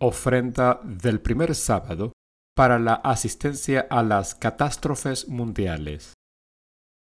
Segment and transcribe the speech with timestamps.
[0.00, 2.12] ofrenda del primer sábado
[2.56, 6.14] para la asistencia a las catástrofes mundiales.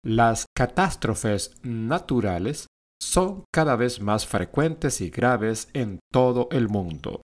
[0.04, 2.68] Las catástrofes naturales
[3.02, 7.22] son cada vez más frecuentes y graves en todo el mundo.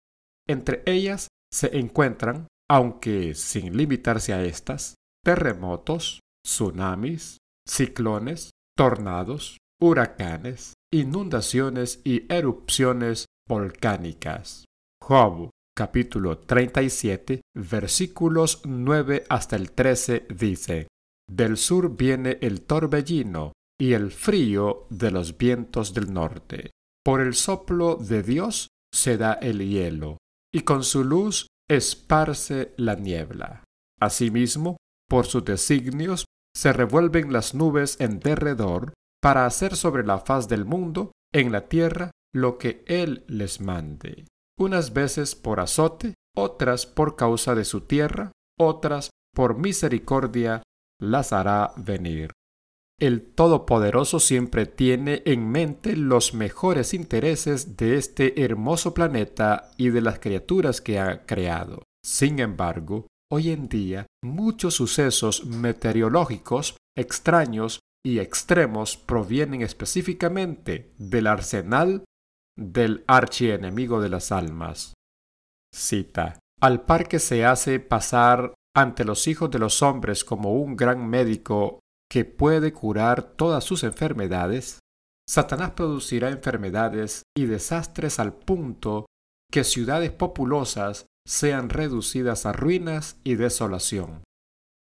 [0.46, 4.94] Entre ellas se encuentran, aunque sin limitarse a estas,
[5.24, 14.64] terremotos, tsunamis, ciclones, tornados, huracanes, inundaciones y erupciones volcánicas.
[15.02, 20.88] Job capítulo 37 versículos 9 hasta el 13 dice,
[21.30, 26.72] Del sur viene el torbellino y el frío de los vientos del norte.
[27.04, 30.18] Por el soplo de Dios se da el hielo,
[30.52, 33.62] y con su luz esparce la niebla.
[34.00, 36.24] Asimismo, por sus designios
[36.56, 41.68] se revuelven las nubes en derredor para hacer sobre la faz del mundo, en la
[41.68, 44.24] tierra, lo que Él les mande.
[44.58, 50.62] Unas veces por azote, otras por causa de su tierra, otras por misericordia
[51.00, 52.32] las hará venir.
[53.00, 60.00] El Todopoderoso siempre tiene en mente los mejores intereses de este hermoso planeta y de
[60.00, 61.84] las criaturas que ha creado.
[62.04, 72.02] Sin embargo, hoy en día muchos sucesos meteorológicos extraños y extremos provienen específicamente del arsenal
[72.58, 74.94] del archienemigo de las almas.
[75.72, 76.40] Cita.
[76.60, 81.08] Al par que se hace pasar ante los hijos de los hombres como un gran
[81.08, 81.78] médico
[82.10, 84.80] que puede curar todas sus enfermedades,
[85.28, 89.06] Satanás producirá enfermedades y desastres al punto
[89.52, 94.24] que ciudades populosas sean reducidas a ruinas y desolación.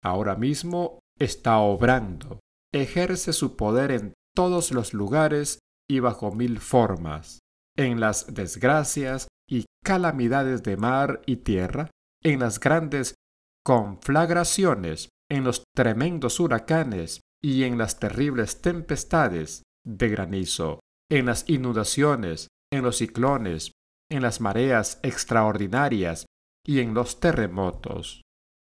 [0.03, 2.39] Ahora mismo está obrando,
[2.73, 5.59] ejerce su poder en todos los lugares
[5.89, 7.39] y bajo mil formas,
[7.79, 11.89] en las desgracias y calamidades de mar y tierra,
[12.21, 13.15] en las grandes
[13.65, 22.47] conflagraciones en los tremendos huracanes y en las terribles tempestades de granizo, en las inundaciones,
[22.73, 23.71] en los ciclones,
[24.11, 26.25] en las mareas extraordinarias
[26.65, 28.21] y en los terremotos.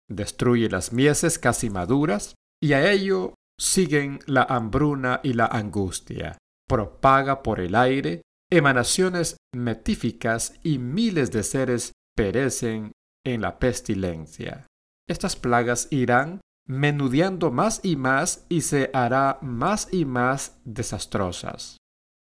[0.09, 6.37] Destruye las mieses casi maduras y a ello siguen la hambruna y la angustia.
[6.67, 12.91] Propaga por el aire emanaciones metíficas y miles de seres perecen
[13.25, 14.65] en la pestilencia.
[15.09, 21.77] Estas plagas irán menudeando más y más y se hará más y más desastrosas.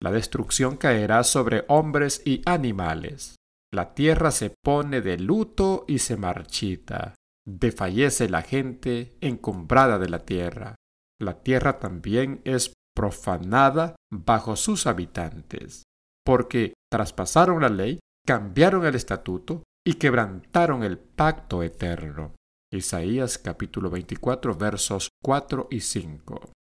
[0.02, 3.36] La destrucción caerá sobre hombres y animales.
[3.72, 7.14] La tierra se pone de luto y se marchita.
[7.46, 10.76] Defallece la gente encumbrada de la tierra.
[11.20, 15.84] La tierra también es profanada bajo sus habitantes,
[16.24, 22.34] porque traspasaron la ley, cambiaron el estatuto y quebrantaron el pacto eterno.
[22.72, 26.52] Isaías capítulo 24 versos 4 y 5.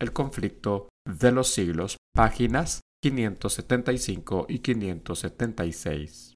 [0.00, 6.34] El conflicto de los siglos, páginas 575 y 576.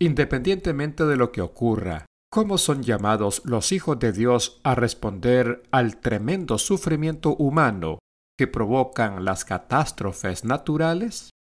[0.00, 6.00] Independientemente de lo que ocurra, ¿cómo son llamados los hijos de Dios a responder al
[6.00, 7.98] tremendo sufrimiento humano
[8.38, 11.31] que provocan las catástrofes naturales?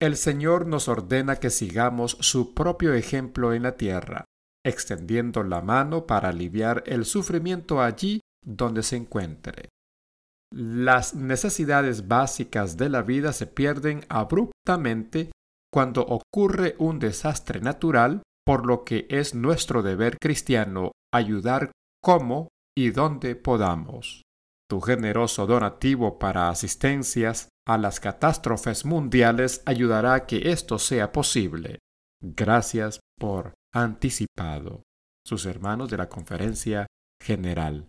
[0.00, 4.24] El Señor nos ordena que sigamos su propio ejemplo en la tierra,
[4.64, 9.70] extendiendo la mano para aliviar el sufrimiento allí donde se encuentre.
[10.54, 15.32] Las necesidades básicas de la vida se pierden abruptamente
[15.72, 21.72] cuando ocurre un desastre natural, por lo que es nuestro deber cristiano ayudar
[22.02, 24.22] como y donde podamos.
[24.70, 31.80] Tu generoso donativo para asistencias a las catástrofes mundiales ayudará a que esto sea posible.
[32.20, 34.82] Gracias por anticipado.
[35.24, 36.86] Sus hermanos de la Conferencia
[37.22, 37.86] General.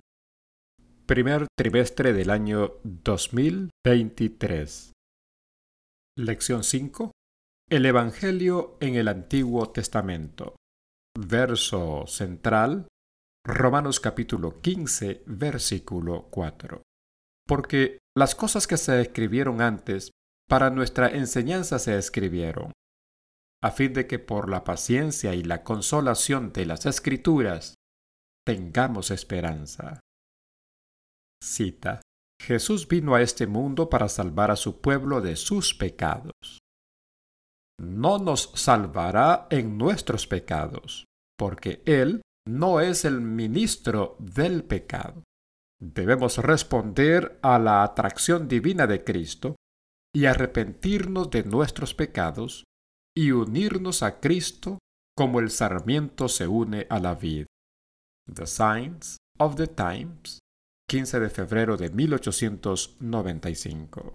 [1.05, 4.91] Primer trimestre del año 2023.
[6.17, 7.11] Lección 5.
[7.69, 10.57] El Evangelio en el Antiguo Testamento.
[11.17, 12.89] Verso central.
[13.45, 16.81] Romanos capítulo 15, versículo 4.
[17.47, 20.11] Porque las cosas que se escribieron antes,
[20.49, 22.73] para nuestra enseñanza se escribieron,
[23.63, 27.75] a fin de que por la paciencia y la consolación de las escrituras
[28.45, 30.01] tengamos esperanza.
[31.41, 32.01] Cita.
[32.41, 36.59] Jesús vino a este mundo para salvar a su pueblo de sus pecados.
[37.79, 41.05] No nos salvará en nuestros pecados,
[41.37, 45.23] porque Él no es el ministro del pecado.
[45.81, 49.55] Debemos responder a la atracción divina de Cristo
[50.13, 52.65] y arrepentirnos de nuestros pecados
[53.15, 54.79] y unirnos a Cristo
[55.15, 57.45] como el sarmiento se une a la vid.
[58.33, 60.39] The Signs of the Times,
[60.89, 64.11] 15 de febrero de 1895.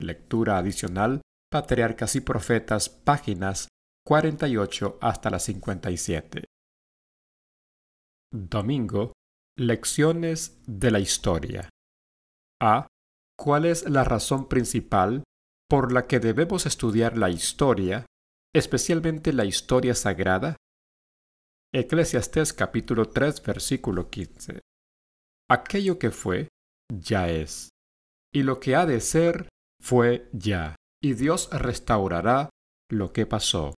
[0.00, 1.20] Lectura adicional,
[1.50, 3.68] Patriarcas y Profetas, páginas
[4.06, 6.44] 48 hasta las 57.
[8.32, 9.12] Domingo,
[9.60, 11.68] Lecciones de la Historia.
[12.62, 12.86] A.
[13.36, 15.24] ¿Cuál es la razón principal
[15.68, 18.06] por la que debemos estudiar la historia,
[18.54, 20.54] especialmente la historia sagrada?
[21.74, 24.60] Eclesiastés capítulo 3 versículo 15.
[25.50, 26.46] Aquello que fue,
[26.88, 27.70] ya es,
[28.32, 29.48] y lo que ha de ser,
[29.82, 32.48] fue ya, y Dios restaurará
[32.92, 33.74] lo que pasó.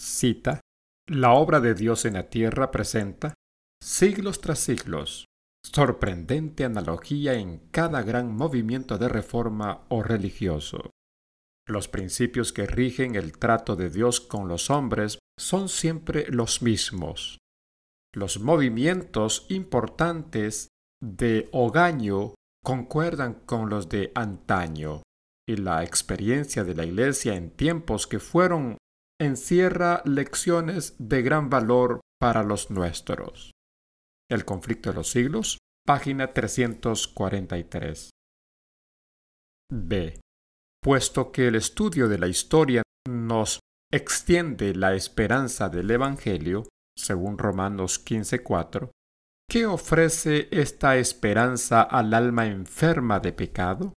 [0.00, 0.62] Cita.
[1.06, 3.34] La obra de Dios en la tierra presenta,
[3.82, 5.24] siglos tras siglos,
[5.64, 10.90] sorprendente analogía en cada gran movimiento de reforma o religioso.
[11.66, 17.38] Los principios que rigen el trato de Dios con los hombres son siempre los mismos.
[18.14, 20.68] Los movimientos importantes
[21.02, 22.34] de Ogaño
[22.64, 25.02] concuerdan con los de antaño,
[25.48, 28.78] y la experiencia de la Iglesia en tiempos que fueron
[29.20, 33.52] encierra lecciones de gran valor para los nuestros.
[34.30, 38.10] El conflicto de los siglos, página 343.
[39.72, 40.20] B.
[40.82, 43.60] Puesto que el estudio de la historia nos
[43.90, 48.90] extiende la esperanza del Evangelio, según Romanos 15:4,
[49.48, 53.94] ¿qué ofrece esta esperanza al alma enferma de pecado?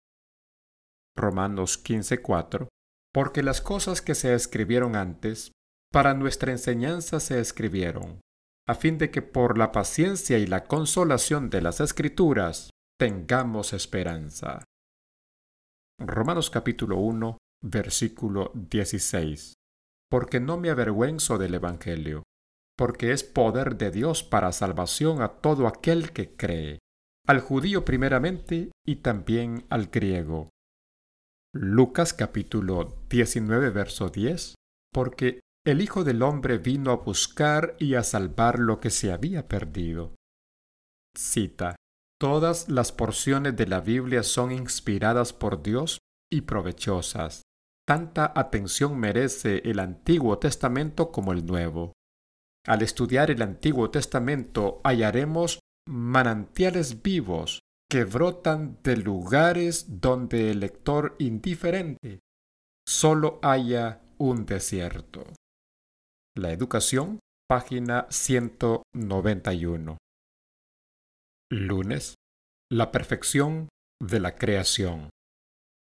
[1.16, 2.68] Romanos 15:4,
[3.12, 5.50] porque las cosas que se escribieron antes,
[5.92, 8.20] para nuestra enseñanza se escribieron,
[8.70, 14.62] a fin de que por la paciencia y la consolación de las Escrituras tengamos esperanza.
[15.98, 19.54] Romanos capítulo 1, versículo 16.
[20.08, 22.22] Porque no me avergüenzo del Evangelio,
[22.78, 26.78] porque es poder de Dios para salvación a todo aquel que cree,
[27.26, 30.48] al judío primeramente y también al griego.
[31.52, 34.54] Lucas capítulo 19, verso 10,
[34.92, 39.46] porque el Hijo del Hombre vino a buscar y a salvar lo que se había
[39.46, 40.14] perdido.
[41.16, 41.76] Cita.
[42.18, 45.98] Todas las porciones de la Biblia son inspiradas por Dios
[46.30, 47.42] y provechosas.
[47.86, 51.92] Tanta atención merece el Antiguo Testamento como el Nuevo.
[52.66, 57.60] Al estudiar el Antiguo Testamento hallaremos manantiales vivos
[57.90, 62.20] que brotan de lugares donde el lector indiferente
[62.86, 65.24] solo haya un desierto.
[66.40, 69.98] La educación, página 191.
[71.50, 72.14] Lunes.
[72.72, 73.68] La perfección
[74.02, 75.10] de la creación.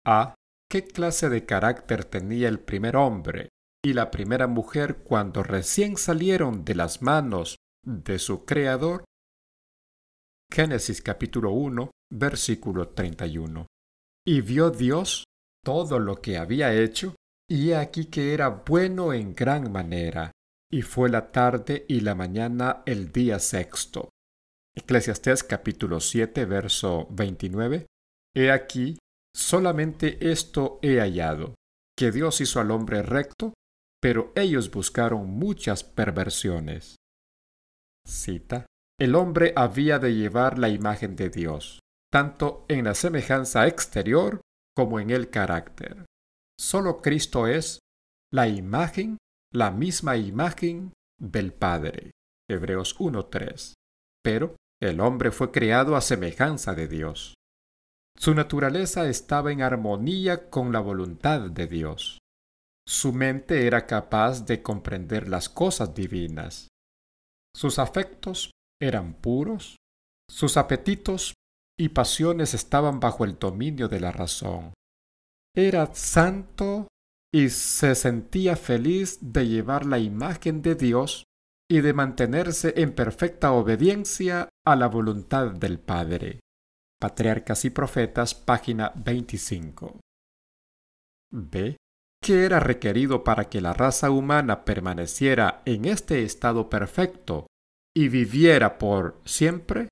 [0.06, 0.36] A.
[0.70, 3.50] ¿Qué clase de carácter tenía el primer hombre
[3.84, 9.04] y la primera mujer cuando recién salieron de las manos de su Creador?
[10.54, 13.66] Génesis capítulo 1, versículo 31.
[14.24, 15.24] Y vio Dios
[15.64, 17.16] todo lo que había hecho,
[17.50, 20.32] y he aquí que era bueno en gran manera,
[20.76, 24.10] y fue la tarde y la mañana el día sexto.
[24.76, 27.86] Eclesiastés capítulo 7, verso 29.
[28.36, 28.98] He aquí,
[29.34, 31.56] solamente esto he hallado,
[31.98, 33.54] que Dios hizo al hombre recto,
[34.02, 36.98] pero ellos buscaron muchas perversiones.
[38.06, 38.66] Cita.
[39.00, 41.80] El hombre había de llevar la imagen de Dios,
[42.12, 44.42] tanto en la semejanza exterior
[44.76, 46.06] como en el carácter.
[46.60, 47.80] Solo Cristo es
[48.30, 49.18] la imagen,
[49.56, 52.12] la misma imagen del Padre.
[52.50, 53.74] Hebreos 1.3.
[54.22, 57.36] Pero el hombre fue creado a semejanza de Dios.
[58.18, 62.20] Su naturaleza estaba en armonía con la voluntad de Dios.
[62.86, 66.68] Su mente era capaz de comprender las cosas divinas.
[67.56, 69.78] Sus afectos eran puros,
[70.30, 71.34] sus apetitos
[71.80, 74.74] y pasiones estaban bajo el dominio de la razón.
[75.56, 76.88] Era santo
[77.36, 81.26] y se sentía feliz de llevar la imagen de Dios
[81.70, 86.40] y de mantenerse en perfecta obediencia a la voluntad del Padre.
[86.98, 90.00] Patriarcas y Profetas, página 25.
[91.34, 91.76] B.
[92.24, 97.48] ¿Qué era requerido para que la raza humana permaneciera en este estado perfecto
[97.94, 99.90] y viviera por siempre?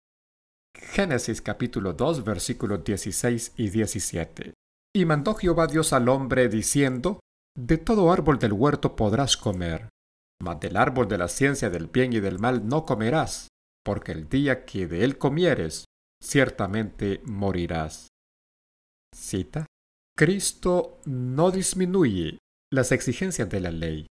[0.73, 4.53] Génesis capítulo 2 versículos 16 y 17.
[4.95, 7.19] Y mandó Jehová Dios al hombre diciendo,
[7.55, 9.89] De todo árbol del huerto podrás comer,
[10.41, 13.47] mas del árbol de la ciencia del bien y del mal no comerás,
[13.83, 15.85] porque el día que de él comieres,
[16.21, 18.07] ciertamente morirás.
[19.15, 19.67] Cita.
[20.15, 22.39] Cristo no disminuye
[22.71, 24.07] las exigencias de la ley.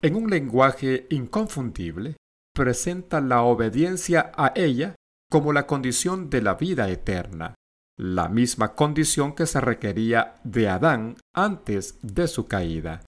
[0.00, 2.16] en un lenguaje inconfundible,
[2.54, 4.94] presenta la obediencia a ella
[5.28, 7.54] como la condición de la vida eterna,
[7.98, 13.04] la misma condición que se requería de Adán antes de su caída.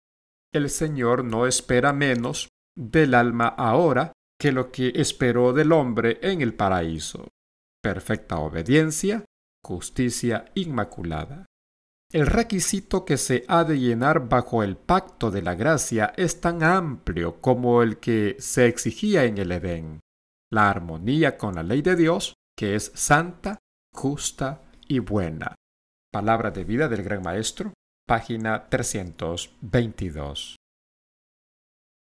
[0.54, 6.40] El Señor no espera menos del alma ahora que lo que esperó del hombre en
[6.40, 7.28] el paraíso.
[7.82, 9.24] Perfecta obediencia,
[9.64, 11.46] justicia inmaculada.
[12.12, 16.62] El requisito que se ha de llenar bajo el pacto de la gracia es tan
[16.62, 20.00] amplio como el que se exigía en el Edén.
[20.52, 23.58] La armonía con la ley de Dios, que es santa,
[23.92, 25.54] justa y buena.
[26.12, 27.72] Palabra de vida del Gran Maestro,
[28.06, 30.56] página 322.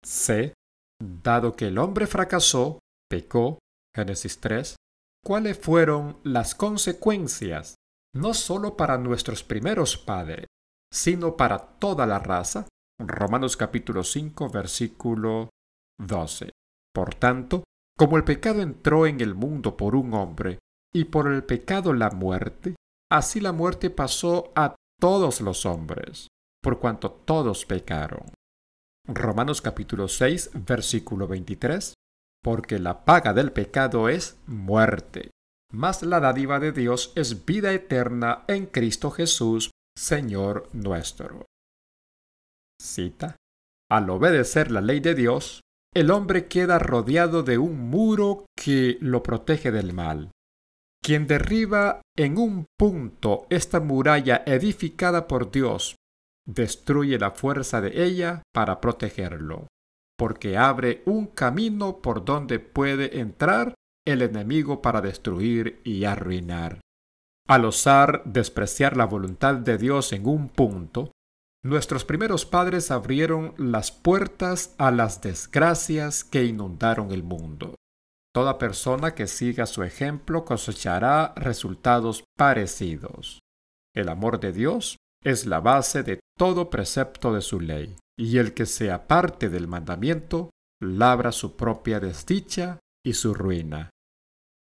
[0.03, 0.53] C.
[1.01, 3.59] Dado que el hombre fracasó, pecó,
[3.95, 4.75] Génesis 3,
[5.23, 7.75] ¿cuáles fueron las consecuencias
[8.13, 10.47] no sólo para nuestros primeros padres,
[10.91, 12.67] sino para toda la raza?
[12.99, 15.49] Romanos capítulo 5, versículo
[15.99, 16.51] 12.
[16.93, 17.63] Por tanto,
[17.97, 20.59] como el pecado entró en el mundo por un hombre,
[20.93, 22.75] y por el pecado la muerte,
[23.09, 26.27] así la muerte pasó a todos los hombres,
[26.61, 28.25] por cuanto todos pecaron.
[29.07, 31.93] Romanos capítulo 6, versículo 23.
[32.43, 35.29] Porque la paga del pecado es muerte,
[35.71, 41.45] mas la dádiva de Dios es vida eterna en Cristo Jesús, Señor nuestro.
[42.81, 43.35] Cita.
[43.89, 45.61] Al obedecer la ley de Dios,
[45.93, 50.31] el hombre queda rodeado de un muro que lo protege del mal.
[51.03, 55.95] Quien derriba en un punto esta muralla edificada por Dios,
[56.45, 59.67] destruye la fuerza de ella para protegerlo,
[60.17, 63.73] porque abre un camino por donde puede entrar
[64.05, 66.81] el enemigo para destruir y arruinar.
[67.47, 71.11] Al osar despreciar la voluntad de Dios en un punto,
[71.63, 77.75] Nuestros primeros padres abrieron las puertas a las desgracias que inundaron el mundo.
[78.33, 83.41] Toda persona que siga su ejemplo cosechará resultados parecidos.
[83.93, 88.53] El amor de Dios es la base de todo precepto de su ley, y el
[88.53, 90.49] que se aparte del mandamiento
[90.81, 93.89] labra su propia desdicha y su ruina.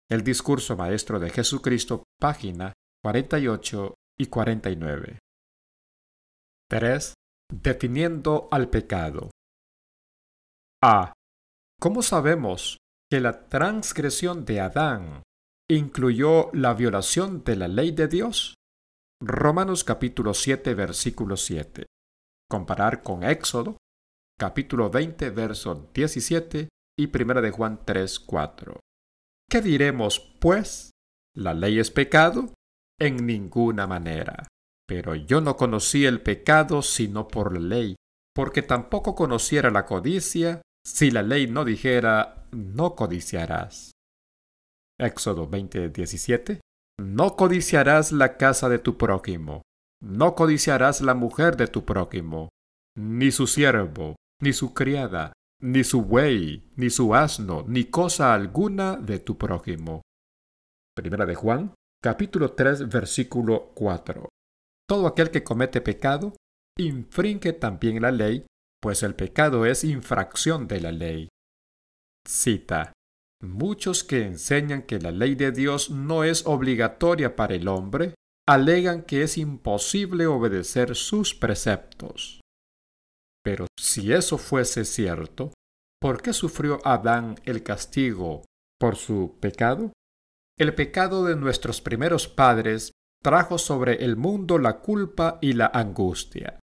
[0.09, 2.73] El discurso maestro de Jesucristo, página
[3.03, 5.19] 48 y 49.
[6.69, 7.13] 3.
[7.51, 9.31] Definiendo al pecado.
[10.81, 11.13] A.
[11.79, 12.77] ¿Cómo sabemos
[13.09, 15.23] que la transgresión de Adán
[15.69, 18.55] incluyó la violación de la ley de Dios?
[19.21, 21.85] Romanos capítulo 7 versículo 7.
[22.49, 23.77] Comparar con Éxodo
[24.37, 28.79] capítulo 20 verso 17 y 1 de Juan 3 4.
[29.49, 30.91] ¿Qué diremos, pues?
[31.33, 32.53] ¿La ley es pecado?
[32.99, 34.47] En ninguna manera.
[34.85, 37.95] Pero yo no conocí el pecado sino por la ley,
[38.35, 43.91] porque tampoco conociera la codicia si la ley no dijera no codiciarás.
[44.97, 46.61] Éxodo 20:17
[46.99, 49.63] No codiciarás la casa de tu prójimo,
[50.01, 52.49] no codiciarás la mujer de tu prójimo,
[52.97, 58.95] ni su siervo, ni su criada, ni su buey, ni su asno, ni cosa alguna
[58.95, 60.01] de tu prójimo.
[60.95, 64.29] Primera de Juan, capítulo 3, versículo 4.
[64.87, 66.33] Todo aquel que comete pecado
[66.79, 68.45] infringe también la ley,
[68.81, 71.29] pues el pecado es infracción de la ley.
[72.27, 72.93] Cita.
[73.41, 78.15] Muchos que enseñan que la ley de Dios no es obligatoria para el hombre,
[78.47, 82.41] alegan que es imposible obedecer sus preceptos.
[83.43, 85.53] Pero si eso fuese cierto,
[86.01, 88.43] ¿por qué sufrió Adán el castigo
[88.79, 89.93] por su pecado?
[90.57, 92.91] El pecado de nuestros primeros padres
[93.23, 96.59] trajo sobre el mundo la culpa y la angustia.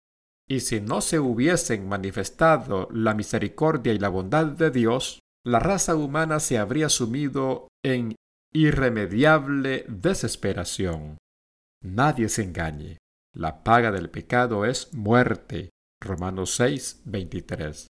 [0.50, 5.95] Y si no se hubiesen manifestado la misericordia y la bondad de Dios, la raza
[5.95, 8.16] humana se habría sumido en
[8.52, 11.19] irremediable desesperación.
[11.85, 12.99] Nadie se engañe.
[13.33, 15.71] La paga del pecado es muerte.
[16.02, 17.87] Romanos 6, 23.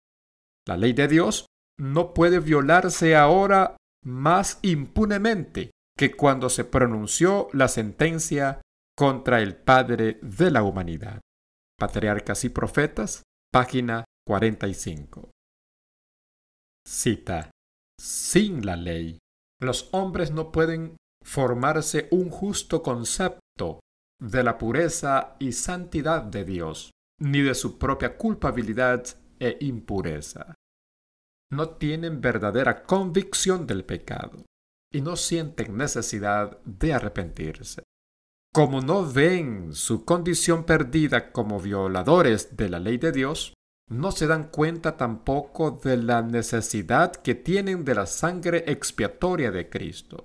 [0.67, 1.45] La ley de Dios
[1.79, 8.61] no puede violarse ahora más impunemente que cuando se pronunció la sentencia
[8.97, 11.21] contra el Padre de la humanidad.
[11.79, 13.21] Patriarcas y Profetas,
[13.53, 15.29] página 45.
[16.87, 17.51] Cita.
[17.99, 19.19] Sin la ley,
[19.61, 23.79] los hombres no pueden formarse un justo concepto
[24.19, 26.91] de la pureza y santidad de Dios,
[27.21, 29.05] ni de su propia culpabilidad
[29.39, 30.55] e impureza.
[31.51, 34.43] No tienen verdadera convicción del pecado
[34.91, 37.83] y no sienten necesidad de arrepentirse.
[38.57, 43.53] Como no ven su condición perdida como violadores de la ley de Dios,
[43.87, 49.69] no se dan cuenta tampoco de la necesidad que tienen de la sangre expiatoria de
[49.69, 50.23] Cristo.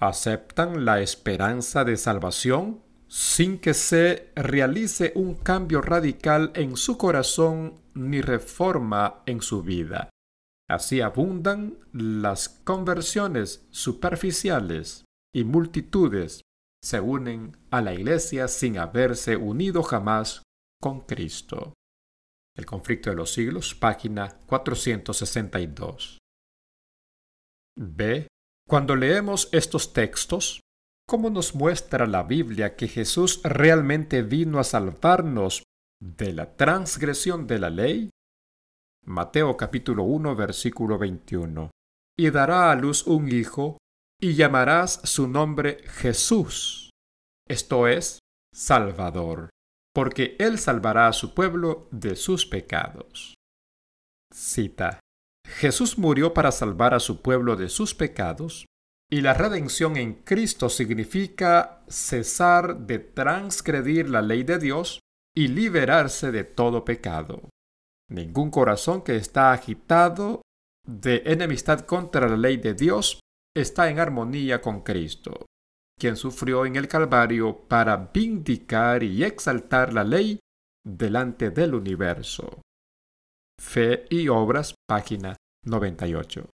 [0.00, 7.74] Aceptan la esperanza de salvación sin que se realice un cambio radical en su corazón
[7.92, 10.10] ni reforma en su vida.
[10.68, 16.42] Así abundan las conversiones superficiales y multitudes
[16.82, 20.42] se unen a la Iglesia sin haberse unido jamás
[20.80, 21.74] con Cristo.
[22.56, 26.18] El conflicto de los siglos, página 462.
[27.76, 28.26] B.
[28.68, 30.60] Cuando leemos estos textos,
[31.06, 35.62] ¿cómo nos muestra la Biblia que Jesús realmente vino a salvarnos
[36.00, 38.10] de la transgresión de la ley?
[39.06, 41.70] Mateo capítulo 1 versículo 21.
[42.18, 43.78] Y dará a luz un hijo,
[44.20, 46.90] y llamarás su nombre Jesús.
[47.48, 48.18] Esto es,
[48.52, 49.50] Salvador
[49.98, 53.34] porque Él salvará a su pueblo de sus pecados.
[54.32, 55.00] Cita.
[55.44, 58.66] Jesús murió para salvar a su pueblo de sus pecados,
[59.10, 65.00] y la redención en Cristo significa cesar de transgredir la ley de Dios
[65.34, 67.48] y liberarse de todo pecado.
[68.08, 70.42] Ningún corazón que está agitado
[70.86, 73.18] de enemistad contra la ley de Dios
[73.60, 75.46] está en armonía con Cristo
[75.98, 80.38] quien sufrió en el Calvario para vindicar y exaltar la ley
[80.86, 82.62] delante del universo.
[83.60, 85.36] Fe y Obras, página
[85.66, 86.48] 98.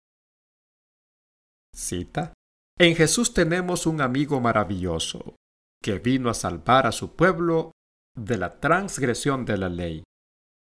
[1.75, 2.32] Cita.
[2.78, 5.37] En Jesús tenemos un amigo maravilloso,
[5.82, 7.73] que vino a salvar a su pueblo
[8.16, 10.02] de la transgresión de la ley.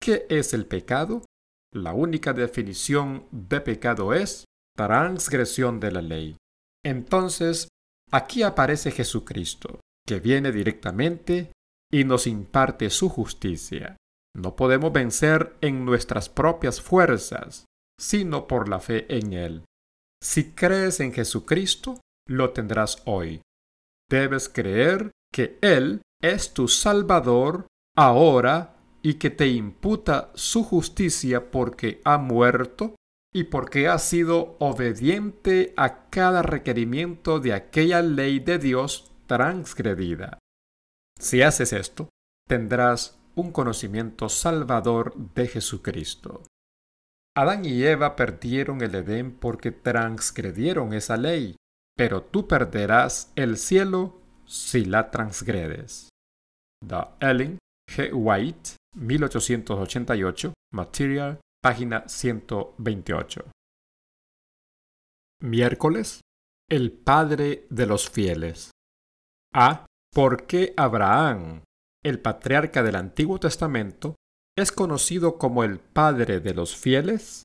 [0.01, 1.25] ¿Qué es el pecado?
[1.75, 4.45] La única definición de pecado es
[4.87, 6.37] transgresión de la ley.
[6.85, 7.69] Entonces,
[8.15, 11.51] Aquí aparece Jesucristo, que viene directamente
[11.91, 13.97] y nos imparte su justicia.
[14.37, 17.65] No podemos vencer en nuestras propias fuerzas,
[17.99, 19.65] sino por la fe en Él.
[20.23, 23.41] Si crees en Jesucristo, lo tendrás hoy.
[24.11, 32.03] Debes creer que Él es tu Salvador ahora y que te imputa su justicia porque
[32.05, 32.95] ha muerto
[33.33, 40.39] y porque has sido obediente a cada requerimiento de aquella ley de Dios transgredida.
[41.19, 42.11] Si haces esto,
[42.47, 46.43] tendrás un conocimiento salvador de Jesucristo.
[47.35, 51.57] Adán y Eva perdieron el Edén porque transgredieron esa ley,
[51.97, 56.11] pero tú perderás el cielo si la transgredes.
[56.87, 58.11] The Ellen G.
[58.13, 63.51] White, 1888, Material página 128.
[65.43, 66.21] Miércoles.
[66.69, 68.73] El Padre de los fieles.
[69.55, 69.87] A.
[70.13, 71.63] ¿Por qué Abraham,
[72.03, 74.17] el patriarca del Antiguo Testamento,
[74.59, 77.45] es conocido como el Padre de los fieles?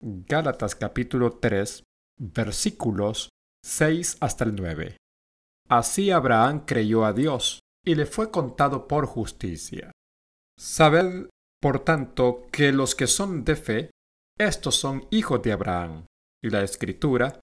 [0.00, 1.82] Gálatas capítulo 3,
[2.18, 3.30] versículos
[3.64, 4.96] 6 hasta el 9.
[5.68, 9.90] Así Abraham creyó a Dios y le fue contado por justicia.
[10.58, 11.28] Sabed
[11.60, 13.90] por tanto, que los que son de fe,
[14.38, 16.06] estos son hijos de Abraham.
[16.42, 17.40] Y la Escritura,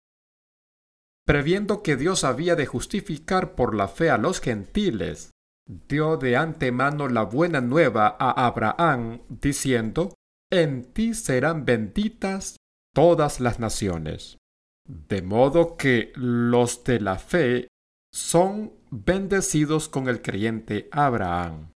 [1.26, 5.32] previendo que Dios había de justificar por la fe a los gentiles,
[5.68, 10.14] dio de antemano la buena nueva a Abraham, diciendo,
[10.52, 12.56] En ti serán benditas
[12.94, 14.38] todas las naciones.
[14.88, 17.68] De modo que los de la fe
[18.14, 21.72] son bendecidos con el creyente Abraham.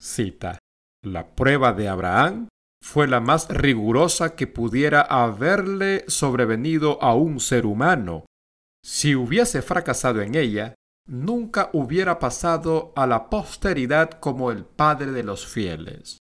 [0.00, 0.58] Cita.
[1.04, 2.48] La prueba de Abraham
[2.80, 8.24] fue la más rigurosa que pudiera haberle sobrevenido a un ser humano.
[8.84, 10.74] Si hubiese fracasado en ella,
[11.08, 16.18] nunca hubiera pasado a la posteridad como el padre de los fieles.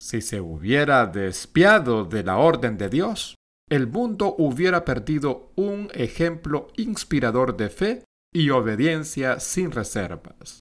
[0.00, 3.34] Si se hubiera despiado de la orden de Dios,
[3.70, 10.60] el mundo hubiera perdido un ejemplo inspirador de fe y obediencia sin reservas.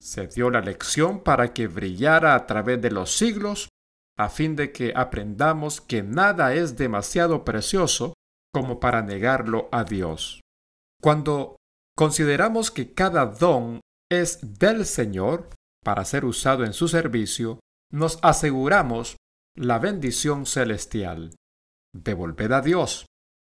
[0.00, 3.68] Se dio la lección para que brillara a través de los siglos,
[4.16, 8.14] a fin de que aprendamos que nada es demasiado precioso
[8.52, 10.40] como para negarlo a Dios.
[11.00, 11.56] Cuando
[11.96, 13.80] consideramos que cada don
[14.10, 15.50] es del Señor
[15.84, 17.60] para ser usado en su servicio,
[17.92, 19.16] nos aseguramos
[19.56, 21.34] la bendición celestial.
[21.94, 23.06] Devolved a Dios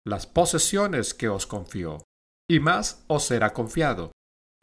[0.08, 1.98] las posesiones que os confió,
[2.50, 4.12] y más os será confiado.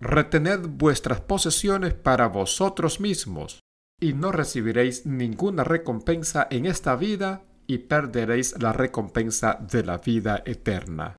[0.05, 3.61] Retened vuestras posesiones para vosotros mismos,
[3.99, 10.43] y no recibiréis ninguna recompensa en esta vida, y perderéis la recompensa de la vida
[10.45, 11.17] eterna.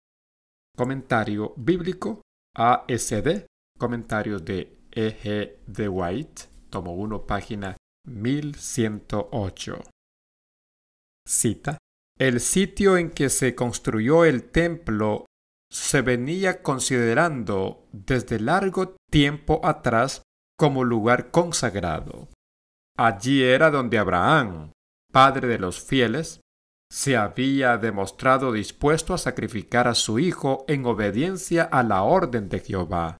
[0.77, 2.21] Comentario bíblico
[2.55, 3.47] ASD,
[3.79, 5.63] comentario de E.G.
[5.65, 7.75] de White, tomo 1, página
[8.07, 9.81] 1108.
[11.27, 11.79] Cita.
[12.19, 15.24] El sitio en que se construyó el templo
[15.75, 20.21] se venía considerando desde largo tiempo atrás
[20.57, 22.29] como lugar consagrado.
[22.97, 24.71] Allí era donde Abraham,
[25.11, 26.39] padre de los fieles,
[26.89, 32.61] se había demostrado dispuesto a sacrificar a su hijo en obediencia a la orden de
[32.61, 33.17] Jehová.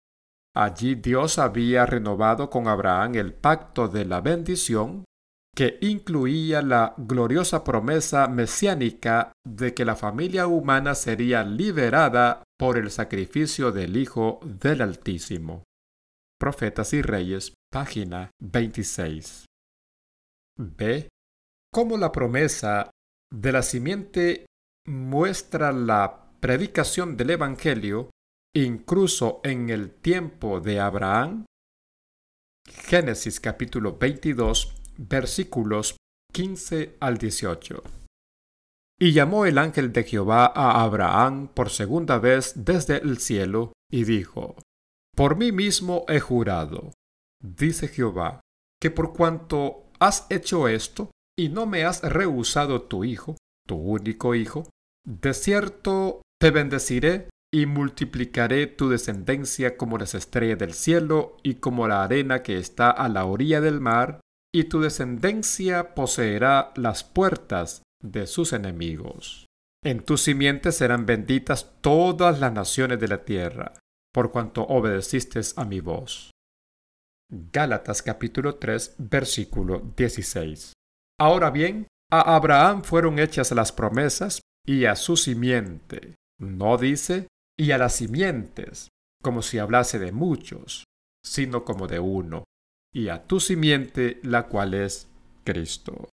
[0.56, 5.04] Allí Dios había renovado con Abraham el pacto de la bendición
[5.54, 12.90] que incluía la gloriosa promesa mesiánica de que la familia humana sería liberada por el
[12.92, 15.64] sacrificio del Hijo del Altísimo.
[16.40, 19.46] Profetas y Reyes, página 26.
[20.58, 21.10] B.
[21.74, 22.90] Cómo la promesa
[23.34, 24.46] de la simiente
[24.88, 28.10] muestra la predicación del Evangelio
[28.56, 31.46] incluso en el tiempo de Abraham.
[32.66, 35.98] Génesis capítulo 22 versículos
[36.32, 38.05] 15 al 18.
[39.00, 44.06] Y llamó el ángel de Jehová a Abraham por segunda vez desde el cielo, y
[44.06, 44.56] dijo,
[45.16, 46.94] Por mí mismo he jurado,
[47.44, 48.40] dice Jehová,
[48.82, 53.36] que por cuanto has hecho esto, y no me has rehusado tu hijo,
[53.68, 54.70] tu único hijo,
[55.06, 61.88] de cierto te bendeciré y multiplicaré tu descendencia como las estrellas del cielo y como
[61.88, 64.22] la arena que está a la orilla del mar,
[64.54, 69.46] y tu descendencia poseerá las puertas de sus enemigos.
[69.84, 73.74] En tu simiente serán benditas todas las naciones de la tierra,
[74.14, 76.32] por cuanto obedeciste a mi voz.
[77.30, 80.74] Gálatas capítulo 3 versículo 16.
[81.20, 86.16] Ahora bien, a Abraham fueron hechas las promesas y a su simiente.
[86.40, 88.90] No dice y a las simientes,
[89.24, 90.84] como si hablase de muchos,
[91.24, 92.44] sino como de uno,
[92.94, 95.08] y a tu simiente, la cual es
[95.44, 96.10] Cristo.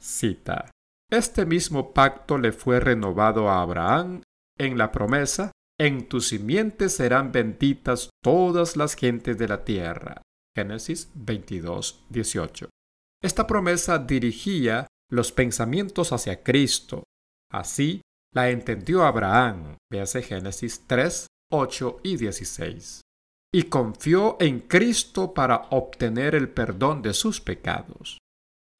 [0.00, 0.70] Cita.
[1.10, 4.22] Este mismo pacto le fue renovado a Abraham
[4.58, 10.22] en la promesa, en tu simiente serán benditas todas las gentes de la tierra.
[10.56, 12.68] Génesis 22, 18.
[13.22, 17.04] Esta promesa dirigía los pensamientos hacia Cristo.
[17.52, 18.00] Así
[18.34, 19.76] la entendió Abraham.
[19.92, 23.02] Véase Génesis 3, 8 y 16
[23.56, 28.18] y confió en Cristo para obtener el perdón de sus pecados.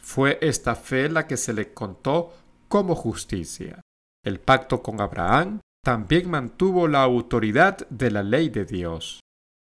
[0.07, 2.33] Fue esta fe la que se le contó
[2.69, 3.81] como justicia.
[4.25, 9.19] El pacto con Abraham también mantuvo la autoridad de la ley de Dios.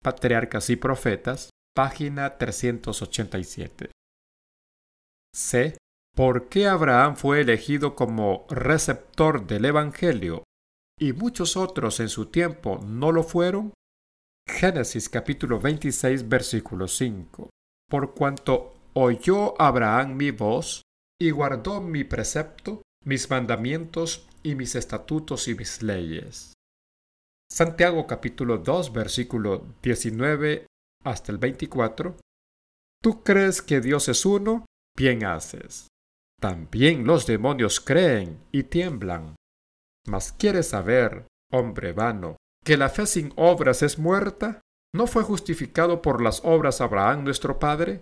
[0.03, 3.89] Patriarcas y Profetas, página 387.
[5.35, 5.77] C.
[6.15, 10.43] ¿Por qué Abraham fue elegido como receptor del Evangelio
[10.99, 13.73] y muchos otros en su tiempo no lo fueron?
[14.47, 17.49] Génesis capítulo 26 versículo 5.
[17.89, 20.83] Por cuanto oyó Abraham mi voz
[21.19, 26.53] y guardó mi precepto, mis mandamientos y mis estatutos y mis leyes.
[27.51, 30.67] Santiago capítulo 2 versículo 19
[31.03, 32.15] hasta el 24.
[33.01, 34.65] ¿Tú crees que Dios es uno?
[34.97, 35.87] Bien haces.
[36.39, 39.35] También los demonios creen y tiemblan.
[40.07, 44.61] Mas quieres saber, hombre vano, que la fe sin obras es muerta?
[44.93, 48.01] ¿No fue justificado por las obras Abraham nuestro Padre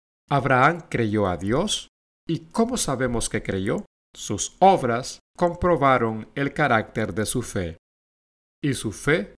[0.31, 1.89] Abraham creyó a Dios
[2.25, 3.85] y ¿cómo sabemos que creyó?
[4.15, 7.77] Sus obras comprobaron el carácter de su fe
[8.63, 9.35] y su fe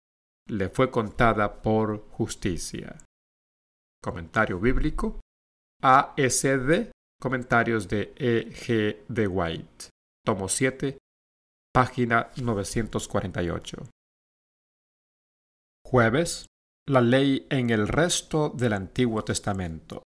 [0.49, 2.99] le fue contada por justicia.
[4.03, 5.21] Comentario bíblico
[5.83, 6.91] ASD
[7.23, 8.51] Comentarios de E.
[8.51, 9.05] G.
[9.07, 9.91] de White.
[10.27, 10.99] Tomo 7,
[11.73, 13.77] página 948.
[15.87, 16.47] Jueves.
[16.89, 20.03] La ley en el resto del Antiguo Testamento.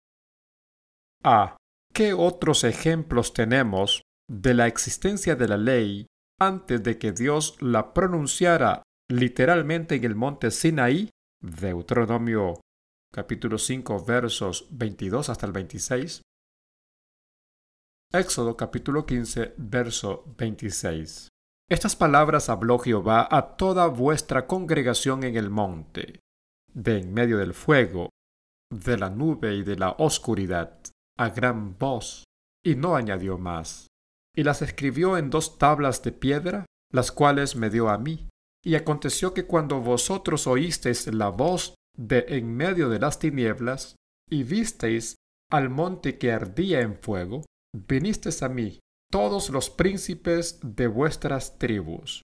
[1.22, 1.56] A.
[1.92, 6.06] ¿Qué otros ejemplos tenemos de la existencia de la ley
[6.38, 11.11] antes de que Dios la pronunciara literalmente en el monte Sinaí?
[11.42, 12.61] Deuteronomio
[13.12, 16.22] capítulo 5 versos 22 hasta el 26.
[18.12, 21.28] Éxodo capítulo 15 verso 26.
[21.68, 26.20] Estas palabras habló Jehová a toda vuestra congregación en el monte,
[26.72, 28.09] de en medio del fuego,
[28.72, 30.80] de la nube y de la oscuridad,
[31.20, 32.24] a gran voz,
[32.64, 33.88] y no añadió más.
[34.35, 38.28] y las escribió en dos tablas de piedra, las cuales me dio a mí.
[38.64, 43.96] Y aconteció que cuando vosotros oísteis la voz de en medio de las tinieblas,
[44.30, 45.16] y visteis
[45.50, 47.44] al monte que ardía en fuego,
[47.76, 48.78] vinisteis a mí,
[49.11, 52.22] todos los príncipes de vuestras tribus,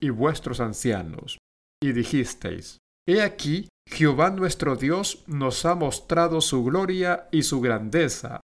[0.00, 1.38] y vuestros ancianos,
[1.82, 8.42] y dijisteis, He aquí, Jehová nuestro Dios nos ha mostrado su gloria y su grandeza,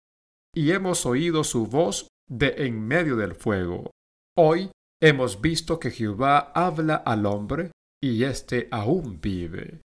[0.55, 3.91] y hemos oído su voz de en medio del fuego.
[4.37, 4.71] Hoy
[5.01, 7.71] hemos visto que Jehová habla al hombre,
[8.01, 9.81] y éste aún vive.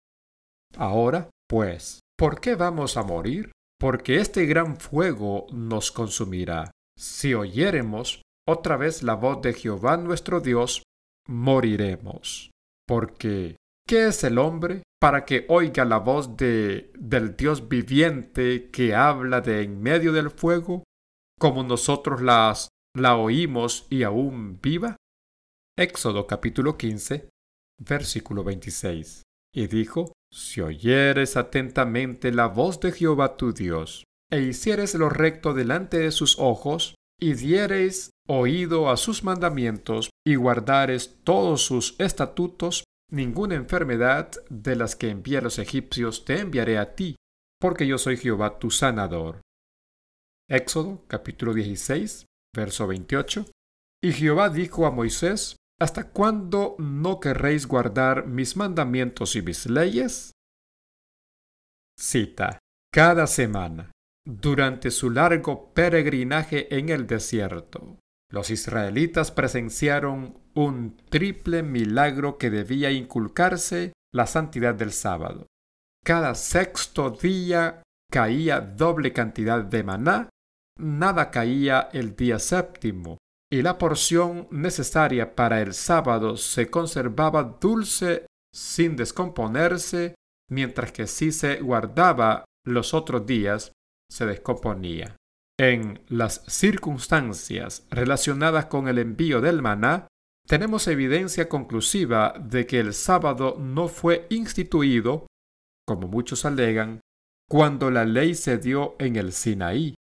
[0.75, 3.51] Ahora, pues, ¿por qué vamos a morir?
[3.79, 6.71] Porque este gran fuego nos consumirá.
[6.97, 10.81] Si oyéremos otra vez la voz de Jehová nuestro Dios,
[11.27, 12.49] moriremos.
[12.87, 13.55] Porque,
[13.87, 19.41] ¿qué es el hombre para que oiga la voz de, del Dios viviente que habla
[19.41, 20.83] de en medio del fuego,
[21.39, 24.95] como nosotros las, la oímos y aún viva?
[25.77, 27.29] Éxodo capítulo 15,
[27.79, 29.23] versículo 26.
[29.53, 35.53] Y dijo, Si oyeres atentamente la voz de Jehová tu Dios, e hicieres lo recto
[35.53, 42.83] delante de sus ojos, y diereis oído a sus mandamientos, y guardares todos sus estatutos,
[43.13, 47.15] ninguna enfermedad de las que envié a los egipcios te enviaré a ti,
[47.61, 49.41] porque yo soy Jehová tu sanador.
[50.49, 53.45] Éxodo capítulo 16, verso 28.
[54.03, 60.31] Y Jehová dijo a Moisés, ¿Hasta cuándo no querréis guardar mis mandamientos y mis leyes?
[61.99, 62.59] Cita.
[62.91, 63.91] Cada semana,
[64.25, 67.97] durante su largo peregrinaje en el desierto,
[68.29, 75.47] los israelitas presenciaron un triple milagro que debía inculcarse la santidad del sábado.
[76.03, 80.29] Cada sexto día caía doble cantidad de maná,
[80.77, 83.17] nada caía el día séptimo,
[83.51, 90.15] y la porción necesaria para el sábado se conservaba dulce sin descomponerse,
[90.49, 93.71] mientras que si se guardaba los otros días,
[94.11, 95.15] se descomponía.
[95.59, 100.07] En las circunstancias relacionadas con el envío del maná,
[100.47, 105.27] tenemos evidencia conclusiva de que el sábado no fue instituido,
[105.87, 106.99] como muchos alegan,
[107.49, 109.95] cuando la ley se dio en el Sinaí,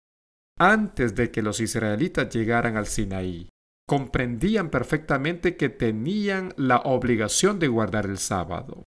[0.58, 3.48] antes de que los israelitas llegaran al Sinaí,
[3.88, 8.84] comprendían perfectamente que tenían la obligación de guardar el sábado.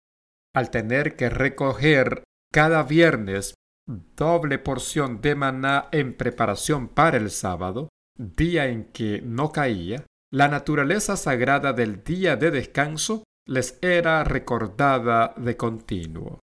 [0.54, 3.54] Al tener que recoger cada viernes
[3.86, 10.48] doble porción de maná en preparación para el sábado, día en que no caía, la
[10.48, 16.40] naturaleza sagrada del día de descanso les era recordada de continuo.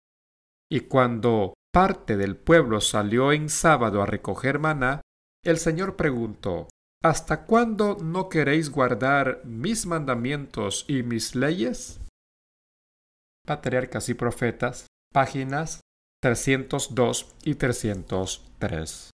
[0.70, 5.02] Y cuando parte del pueblo salió en sábado a recoger maná,
[5.44, 6.68] el Señor preguntó,
[7.04, 12.00] ¿Hasta cuándo no queréis guardar mis mandamientos y mis leyes?
[13.48, 15.82] Patriarcas y Profetas, páginas
[16.22, 19.10] 302 y 303.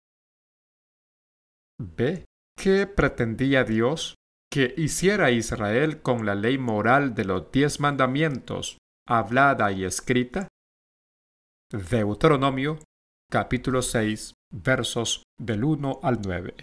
[1.81, 2.25] ¿Ve
[2.57, 4.14] qué pretendía Dios
[4.53, 8.77] que hiciera Israel con la ley moral de los diez mandamientos,
[9.09, 10.49] hablada y escrita?
[11.73, 12.79] Deuteronomio
[13.31, 16.55] capítulo 6 versos del 1 al 9.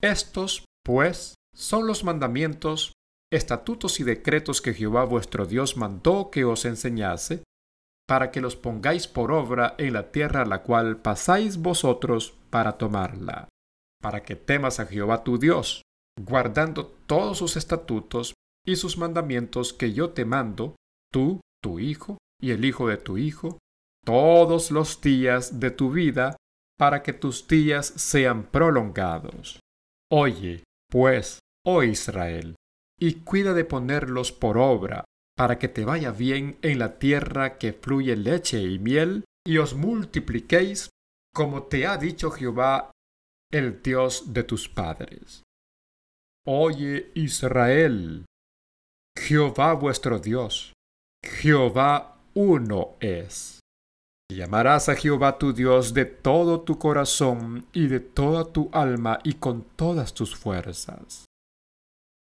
[0.00, 2.92] Estos, pues, son los mandamientos,
[3.32, 7.42] estatutos y decretos que Jehová vuestro Dios mandó que os enseñase,
[8.06, 12.78] para que los pongáis por obra en la tierra a la cual pasáis vosotros para
[12.78, 13.48] tomarla,
[14.00, 15.82] para que temas a Jehová tu Dios,
[16.18, 18.34] guardando todos sus estatutos
[18.66, 20.76] y sus mandamientos que yo te mando,
[21.12, 23.58] tú, tu hijo y el hijo de tu hijo,
[24.04, 26.36] todos los días de tu vida,
[26.78, 29.60] para que tus días sean prolongados.
[30.10, 32.56] Oye, pues, oh Israel,
[32.98, 35.04] y cuida de ponerlos por obra,
[35.36, 39.74] para que te vaya bien en la tierra que fluye leche y miel, y os
[39.74, 40.90] multipliquéis,
[41.34, 42.90] como te ha dicho Jehová,
[43.50, 45.43] el Dios de tus padres.
[46.46, 48.26] Oye, Israel,
[49.18, 50.74] Jehová vuestro Dios,
[51.24, 53.60] Jehová uno es.
[54.30, 59.20] Y amarás a Jehová tu Dios de todo tu corazón y de toda tu alma
[59.24, 61.24] y con todas tus fuerzas.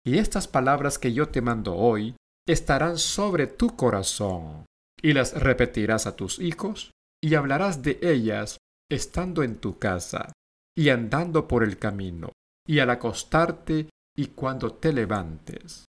[0.04, 2.14] Y estas palabras que yo te mando hoy
[2.46, 4.66] estarán sobre tu corazón,
[5.00, 6.90] y las repetirás a tus hijos,
[7.22, 8.58] y hablarás de ellas
[8.90, 10.32] estando en tu casa,
[10.76, 12.32] y andando por el camino,
[12.66, 15.86] y al acostarte y cuando te levantes.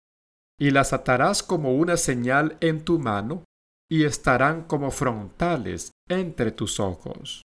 [0.59, 3.43] Y las atarás como una señal en tu mano,
[3.89, 7.43] y estarán como frontales entre tus ojos.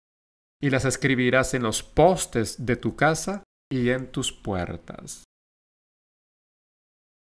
[0.61, 5.24] Y las escribirás en los postes de tu casa y en tus puertas.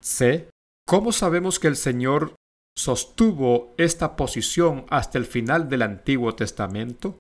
[0.02, 0.50] C.
[0.88, 2.36] ¿Cómo sabemos que el Señor
[2.78, 7.18] sostuvo esta posición hasta el final del Antiguo Testamento?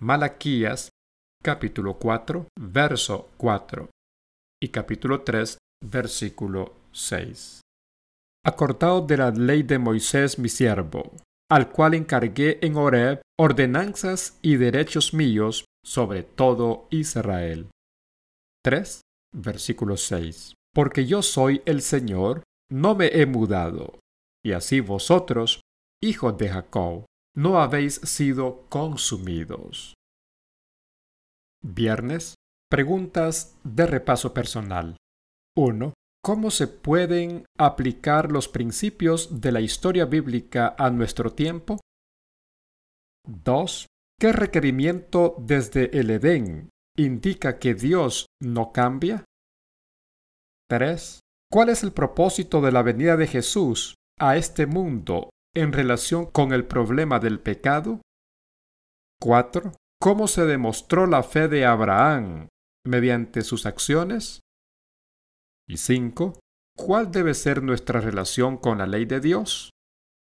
[0.00, 0.90] Malaquías
[1.42, 3.88] capítulo 4, verso 4
[4.62, 7.62] y capítulo 3, versículo 6.
[8.44, 11.16] Acortado de la ley de Moisés mi siervo,
[11.50, 17.70] al cual encargué en Horeb ordenanzas y derechos míos sobre todo Israel.
[18.62, 19.00] 3,
[19.34, 20.54] versículo 6.
[20.74, 23.98] Porque yo soy el Señor, no me he mudado,
[24.44, 25.62] y así vosotros,
[26.02, 29.94] hijos de Jacob, no habéis sido consumidos.
[31.62, 32.34] Viernes.
[32.70, 34.96] Preguntas de repaso personal.
[35.56, 35.92] 1.
[36.22, 41.80] ¿Cómo se pueden aplicar los principios de la historia bíblica a nuestro tiempo?
[43.26, 43.86] 2.
[44.20, 49.24] ¿Qué requerimiento desde el Edén indica que Dios no cambia?
[50.68, 51.18] 3.
[51.50, 56.52] ¿Cuál es el propósito de la venida de Jesús a este mundo en relación con
[56.52, 58.00] el problema del pecado?
[59.20, 59.72] 4.
[60.00, 62.46] ¿Cómo se demostró la fe de Abraham
[62.86, 64.40] mediante sus acciones?
[65.68, 66.38] Y 5.
[66.76, 69.70] ¿Cuál debe ser nuestra relación con la ley de Dios?